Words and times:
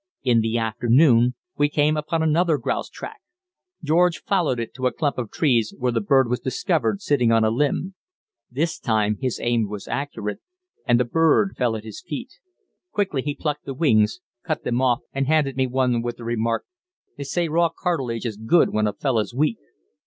In 0.23 0.41
the 0.41 0.57
afternoon 0.57 1.35
we 1.59 1.69
came 1.69 1.95
upon 1.95 2.23
another 2.23 2.57
grouse 2.57 2.89
track. 2.89 3.19
George 3.83 4.23
followed 4.23 4.59
it 4.59 4.73
to 4.73 4.87
a 4.87 4.91
clump 4.91 5.19
of 5.19 5.29
trees, 5.29 5.75
where 5.77 5.91
the 5.91 6.01
bird 6.01 6.27
was 6.27 6.39
discovered 6.39 7.03
sitting 7.03 7.31
on 7.31 7.43
a 7.43 7.51
limb. 7.51 7.93
This 8.49 8.79
time 8.79 9.19
his 9.21 9.39
aim 9.39 9.69
was 9.69 9.87
accurate, 9.87 10.39
and 10.87 10.99
the 10.99 11.05
bird 11.05 11.55
fell 11.55 11.75
at 11.75 11.83
his 11.83 12.01
feet. 12.01 12.39
Quickly 12.91 13.21
he 13.21 13.35
plucked 13.35 13.65
the 13.65 13.75
wings, 13.75 14.21
cut 14.43 14.63
them 14.63 14.81
off 14.81 15.01
and 15.13 15.27
handed 15.27 15.55
me 15.55 15.67
one 15.67 16.01
with 16.01 16.17
the 16.17 16.23
remark: 16.25 16.65
"They 17.15 17.23
say 17.23 17.47
raw 17.47 17.69
partridge 17.69 18.25
is 18.25 18.37
good 18.37 18.73
when 18.73 18.87
a 18.87 18.93
fellus' 18.93 19.35
weak." 19.35 19.59